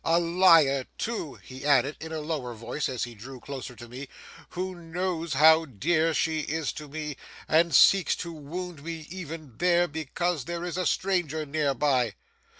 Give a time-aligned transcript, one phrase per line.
[0.03, 4.07] A liar too,' he added, in a lower voice as he drew closer to me,
[4.49, 9.87] 'who knows how dear she is to me, and seeks to wound me even there,
[9.87, 12.15] because there is a stranger nearby.